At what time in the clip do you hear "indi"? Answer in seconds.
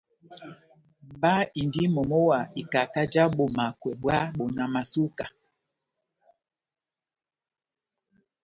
1.61-1.83